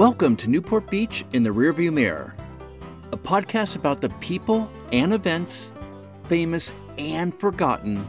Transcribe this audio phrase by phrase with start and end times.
[0.00, 2.34] Welcome to Newport Beach in the Rearview Mirror,
[3.12, 5.70] a podcast about the people and events,
[6.24, 8.02] famous and forgotten,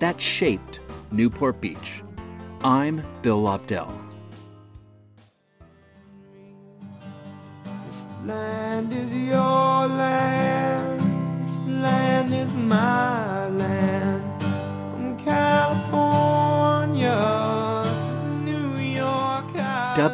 [0.00, 0.80] that shaped
[1.12, 2.02] Newport Beach.
[2.64, 3.96] I'm Bill Lobdell.
[7.86, 11.40] This land is your land.
[11.40, 13.31] This land is my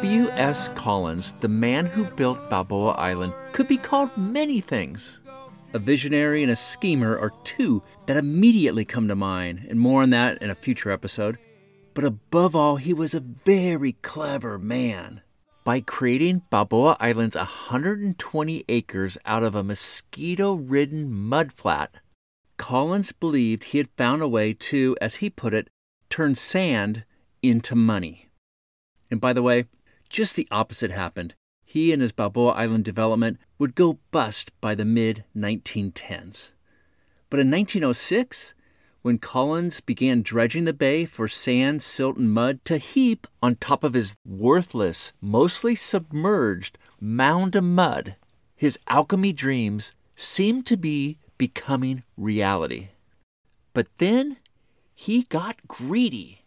[0.01, 0.69] W.S.
[0.75, 5.19] Collins, the man who built Balboa Island, could be called many things.
[5.73, 10.11] A visionary and a schemer are two that immediately come to mind, and more on
[10.11, 11.37] that in a future episode.
[11.93, 15.19] But above all, he was a very clever man.
[15.65, 21.89] By creating Balboa Island's 120 acres out of a mosquito ridden mudflat,
[22.55, 25.69] Collins believed he had found a way to, as he put it,
[26.09, 27.03] turn sand
[27.41, 28.29] into money.
[29.11, 29.65] And by the way,
[30.09, 31.33] just the opposite happened.
[31.63, 36.49] He and his Balboa Island development would go bust by the mid 1910s.
[37.29, 38.55] But in 1906,
[39.01, 43.83] when Collins began dredging the bay for sand, silt, and mud to heap on top
[43.83, 48.15] of his worthless, mostly submerged mound of mud,
[48.55, 52.89] his alchemy dreams seemed to be becoming reality.
[53.73, 54.37] But then
[54.93, 56.43] he got greedy.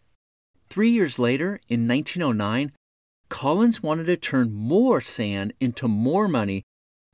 [0.69, 2.71] Three years later, in 1909,
[3.33, 6.61] Collins wanted to turn more sand into more money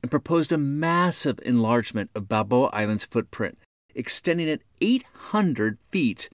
[0.02, 3.56] and proposed a massive enlargement of Balboa Island's footprint,
[3.94, 6.28] extending it 800 feet.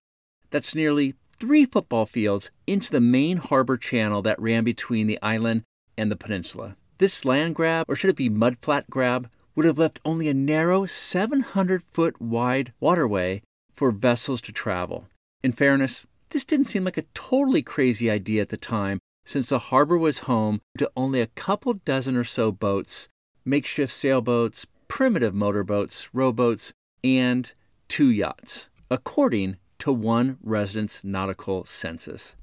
[0.50, 5.62] That's nearly three football fields into the main harbor channel that ran between the island
[5.96, 6.76] and the peninsula.
[6.98, 10.84] This land grab, or should it be mudflat grab, would have left only a narrow
[10.84, 13.40] 700 foot wide waterway
[13.72, 15.06] for vessels to travel.
[15.44, 19.58] In fairness, this didn't seem like a totally crazy idea at the time, since the
[19.58, 23.08] harbor was home to only a couple dozen or so boats,
[23.44, 26.72] makeshift sailboats, primitive motorboats, rowboats,
[27.04, 27.52] and
[27.88, 32.36] two yachts, according to one resident's nautical census.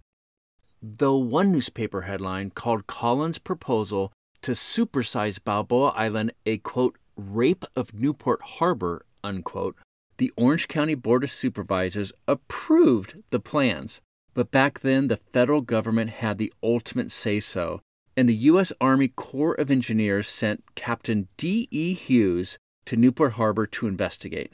[0.81, 4.11] Though one newspaper headline called Collins' proposal
[4.41, 9.77] to supersize Balboa Island a quote, rape of Newport Harbor, unquote,
[10.17, 14.01] the Orange County Board of Supervisors approved the plans.
[14.33, 17.81] But back then, the federal government had the ultimate say so,
[18.17, 18.73] and the U.S.
[18.81, 21.93] Army Corps of Engineers sent Captain D.E.
[21.93, 24.51] Hughes to Newport Harbor to investigate.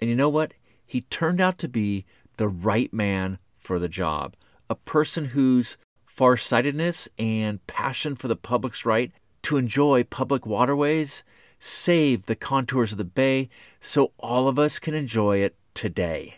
[0.00, 0.52] And you know what?
[0.86, 2.04] He turned out to be
[2.36, 4.36] the right man for the job,
[4.68, 5.76] a person whose
[6.06, 11.24] farsightedness and passion for the public's right to enjoy public waterways
[11.58, 13.48] saved the contours of the bay
[13.80, 16.36] so all of us can enjoy it today.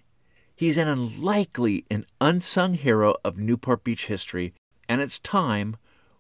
[0.59, 4.55] He's an unlikely and unsung hero of Newport Beach history,
[4.89, 5.77] and it's time,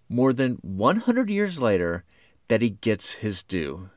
[0.08, 2.04] more than 100 years later,
[2.46, 3.90] that he gets his due.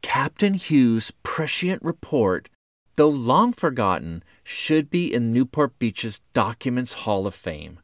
[0.00, 2.48] Captain Hughes' prescient report,
[2.96, 7.80] though long forgotten, should be in Newport Beach's Documents Hall of Fame.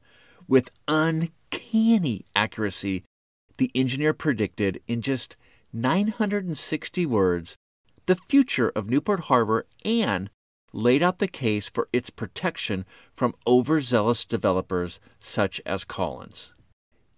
[0.48, 3.04] With uncanny accuracy,
[3.58, 5.36] the engineer predicted in just
[5.70, 7.58] 960 words
[8.06, 10.30] the future of Newport Harbor and
[10.72, 16.52] laid out the case for its protection from overzealous developers such as Collins.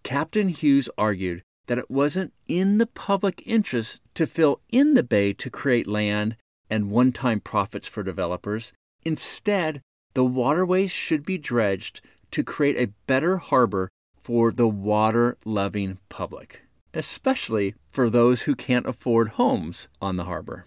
[0.03, 5.33] Captain Hughes argued that it wasn't in the public interest to fill in the bay
[5.33, 6.37] to create land
[6.69, 8.73] and one time profits for developers.
[9.05, 9.81] Instead,
[10.15, 13.89] the waterways should be dredged to create a better harbor
[14.21, 16.63] for the water loving public,
[16.95, 20.67] especially for those who can't afford homes on the harbor.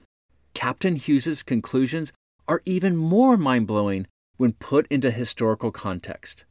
[0.53, 2.11] Captain Hughes's conclusions
[2.47, 4.07] are even more mind blowing
[4.37, 6.45] when put into historical context.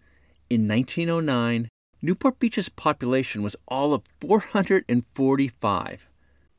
[0.51, 1.69] In 1909,
[2.03, 6.09] Newport Beach's population was all of 445,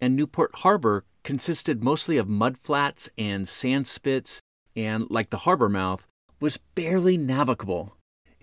[0.01, 4.41] and Newport Harbor consisted mostly of mudflats and sand spits,
[4.75, 6.07] and, like the harbor mouth,
[6.39, 7.95] was barely navigable.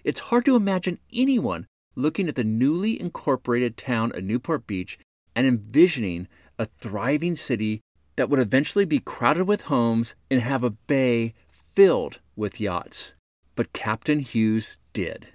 [0.04, 4.98] It's hard to imagine anyone looking at the newly incorporated town of Newport Beach
[5.34, 6.28] and envisioning
[6.58, 7.80] a thriving city
[8.16, 13.12] that would eventually be crowded with homes and have a bay filled with yachts.
[13.54, 15.28] But Captain Hughes did.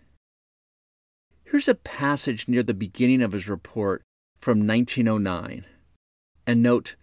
[1.43, 4.01] Here's a passage near the beginning of his report
[4.37, 5.65] from 1909.
[6.45, 6.95] And note,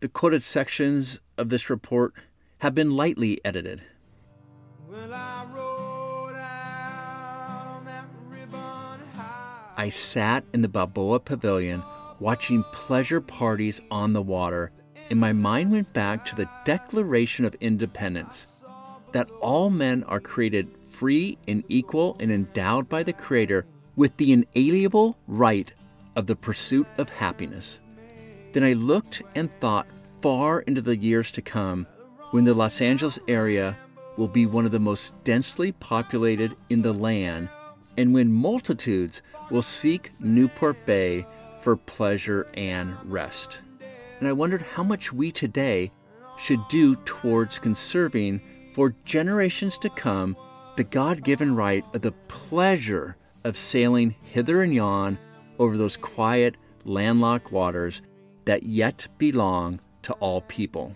[0.00, 2.14] the quoted sections of this report
[2.58, 3.82] have been lightly edited.
[4.88, 9.72] Well, I rode out on that ribbon high.
[9.76, 11.82] I sat in the Balboa Pavilion
[12.18, 14.72] watching pleasure parties on the water,
[15.10, 18.46] and my mind went back to the Declaration of Independence
[19.12, 23.66] that all men are created free and equal and endowed by the Creator
[23.96, 25.72] with the inalienable right
[26.14, 27.80] of the pursuit of happiness.
[28.52, 29.88] Then I looked and thought
[30.22, 31.86] far into the years to come
[32.30, 33.76] when the Los Angeles area
[34.16, 37.48] will be one of the most densely populated in the land
[37.96, 41.26] and when multitudes will seek Newport Bay
[41.60, 43.58] for pleasure and rest.
[44.20, 45.90] And I wondered how much we today
[46.38, 48.40] should do towards conserving
[48.74, 50.36] for generations to come
[50.76, 55.18] the God given right of the pleasure of sailing hither and yon
[55.58, 58.02] over those quiet, landlocked waters
[58.44, 60.94] that yet belong to all people.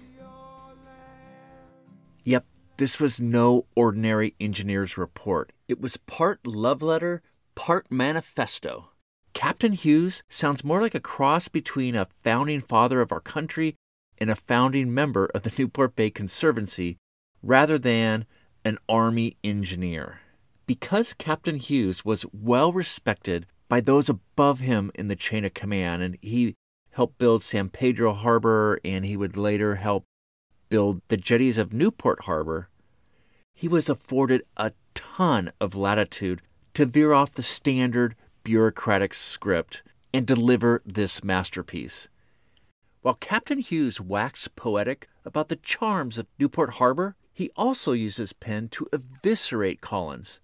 [2.25, 2.47] Yep,
[2.79, 5.53] this was no ordinary engineer's report.
[5.69, 7.23] It was part love letter,
[7.55, 8.91] part manifesto.
[9.35, 13.75] Captain Hughes sounds more like a cross between a founding father of our country
[14.17, 16.97] and a founding member of the Newport Bay Conservancy
[17.43, 18.25] rather than
[18.65, 20.21] an Army engineer.
[20.67, 26.03] Because Captain Hughes was well respected by those above him in the chain of command,
[26.03, 26.55] and he
[26.93, 30.05] helped build San Pedro Harbor and he would later help
[30.69, 32.69] build the jetties of Newport Harbor,
[33.55, 36.41] he was afforded a ton of latitude
[36.75, 38.15] to veer off the standard
[38.45, 39.83] bureaucratic script
[40.13, 42.09] and deliver this masterpiece.
[43.01, 48.33] While Captain Hughes waxed poetic about the charms of Newport Harbor, he also used his
[48.33, 50.39] pen to eviscerate Collins.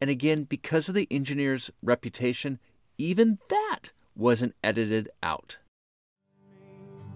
[0.00, 2.60] And again, because of the engineer's reputation,
[2.96, 5.58] even that wasn't edited out.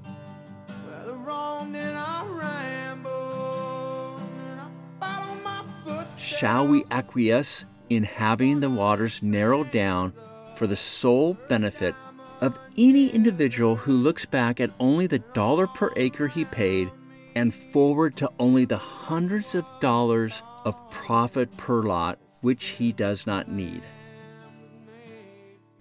[0.05, 4.61] Well, around and I ramble, and
[5.01, 6.07] I my.
[6.19, 7.65] Shall we acquiesce
[7.97, 10.13] in having the waters narrowed down
[10.57, 11.95] for the sole benefit
[12.41, 16.91] of any individual who looks back at only the dollar per acre he paid
[17.35, 23.27] and forward to only the hundreds of dollars of profit per lot which he does
[23.27, 23.83] not need?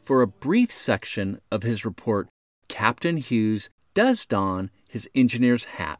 [0.03, 2.27] For a brief section of his report,
[2.67, 5.99] Captain Hughes does don his engineer's hat.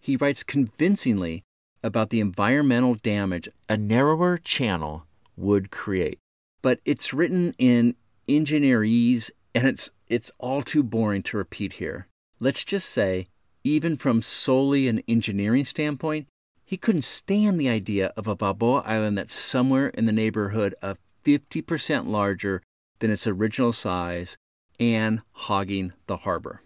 [0.00, 1.42] He writes convincingly
[1.82, 5.06] about the environmental damage a narrower channel
[5.42, 6.18] would create.
[6.62, 7.96] But it's written in
[8.28, 12.06] engineerese and it's it's all too boring to repeat here.
[12.40, 13.26] Let's just say,
[13.64, 16.26] even from solely an engineering standpoint,
[16.64, 20.98] he couldn't stand the idea of a Balboa Island that's somewhere in the neighborhood of
[21.24, 22.62] 50% larger
[22.98, 24.36] than its original size
[24.80, 26.62] and hogging the harbor.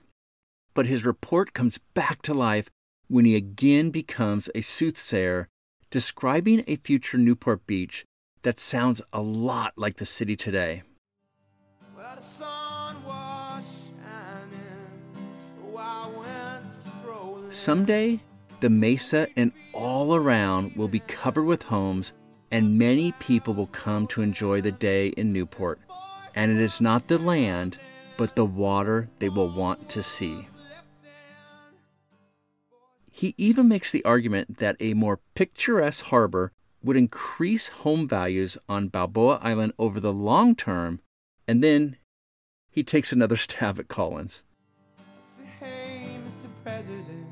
[0.75, 2.69] But his report comes back to life
[3.08, 5.49] when he again becomes a soothsayer,
[5.90, 8.05] describing a future Newport Beach
[8.47, 10.85] that sounds a lot like the city today.
[11.97, 15.35] Well, the sun was shining,
[17.03, 17.45] so.
[17.51, 18.21] Someday,
[18.61, 22.13] the mesa and all around will be covered with homes,
[22.53, 25.81] and many people will come to enjoy the day in Newport.
[26.37, 27.79] And it is not the land,
[28.17, 30.47] but the water they will want to see.
[33.11, 36.53] He even makes the argument that a more picturesque harbor
[36.87, 41.00] would increase home values on Balboa Island over the long term,
[41.47, 41.97] and then
[42.71, 44.44] he takes another stab at Collins.
[45.59, 46.49] Hey, Mr.
[46.62, 47.27] President,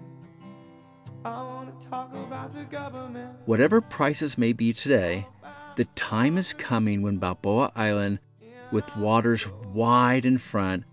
[1.24, 3.38] I want to talk about the government.
[3.46, 5.28] Whatever prices may be today,
[5.76, 8.18] the time is coming when Balboa Island,
[8.72, 10.84] with waters wide in front,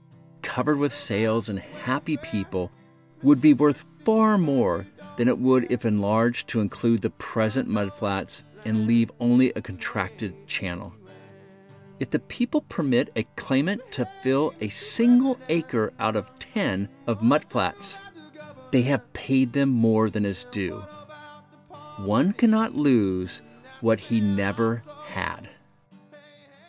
[0.44, 2.72] covered with sails and happy people,
[3.24, 4.86] would be worth far more
[5.18, 10.48] than it would if enlarged to include the present mudflats and leave only a contracted
[10.48, 10.94] channel.
[12.00, 17.20] If the people permit a claimant to fill a single acre out of 10 of
[17.20, 17.96] mudflats,
[18.72, 20.84] they have paid them more than is due.
[21.98, 23.41] One cannot lose
[23.82, 25.50] what he never had.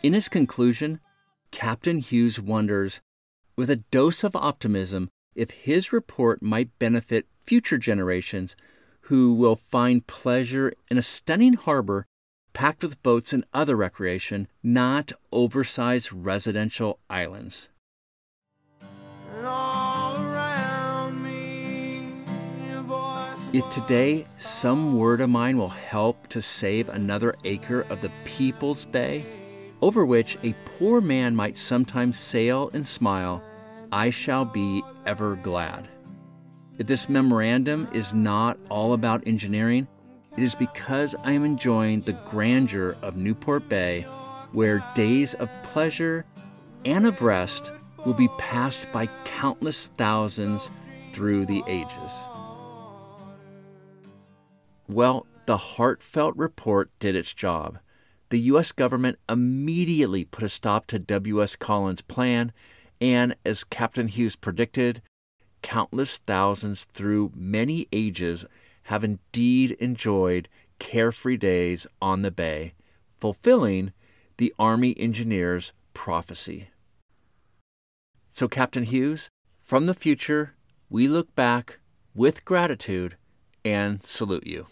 [0.03, 0.99] In his conclusion,
[1.51, 3.01] Captain Hughes wonders,
[3.55, 8.55] with a dose of optimism, if his report might benefit future generations
[9.07, 12.05] who will find pleasure in a stunning harbor
[12.53, 17.67] packed with boats and other recreation, not oversized residential islands.
[19.35, 22.13] And all around me,
[23.51, 28.85] If today some word of mine will help to save another acre of the People's
[28.85, 29.25] Bay,
[29.81, 33.43] over which a poor man might sometimes sail and smile,
[33.91, 35.87] I shall be ever glad.
[36.79, 39.87] If this memorandum is not all about engineering,
[40.35, 44.01] it is because I am enjoying the grandeur of Newport Bay,
[44.51, 46.25] where days of pleasure
[46.83, 47.71] and of rest
[48.05, 50.69] will be passed by countless thousands
[51.11, 52.11] through the ages.
[54.89, 57.79] Well, the heartfelt report did its job.
[58.33, 58.71] the U.S.
[58.71, 61.55] government immediately put a stop to W.S.
[61.55, 62.51] Collins' plan,
[62.99, 65.03] and as Captain Hughes predicted,
[65.63, 68.45] countless thousands through many ages
[68.83, 72.73] have indeed enjoyed carefree days on the bay,
[73.17, 73.93] fulfilling
[74.37, 76.69] the Army engineer's prophecy.
[78.29, 79.29] So, Captain Hughes,
[79.61, 80.55] from the future,
[80.89, 81.79] we look back
[82.13, 83.15] with gratitude
[83.63, 84.67] and salute you.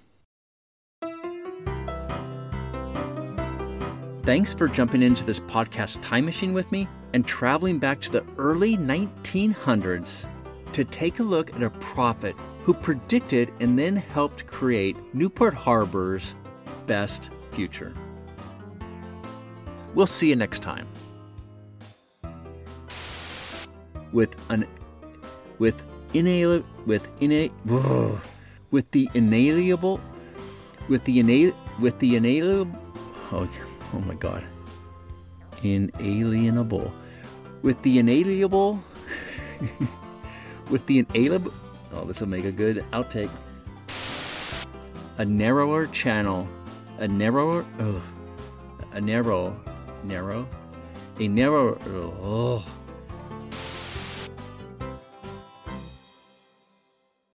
[4.24, 8.26] Thanks for jumping into this podcast time machine with me and traveling back to the
[8.38, 10.26] early 1900s
[10.74, 16.36] to take a look at a prophet who predicted and then helped create Newport Harbor's
[16.88, 17.94] best future.
[19.94, 20.88] We'll see you next time.
[24.14, 24.66] With an
[25.60, 25.82] with
[26.14, 27.50] inalienable with ina,
[28.72, 30.02] with the inalienable
[30.90, 32.80] with the inal with the inalienable
[33.32, 33.50] oh,
[33.94, 34.44] oh my god
[35.64, 36.92] inalienable
[37.62, 38.84] with the inalienable
[40.72, 41.54] with the inalienable
[41.94, 43.30] oh this will make a good outtake.
[45.18, 46.48] A narrower channel.
[46.98, 47.66] A narrower
[48.94, 49.56] a narrow
[50.04, 50.48] narrow.
[51.20, 51.78] A narrow
[52.24, 52.66] oh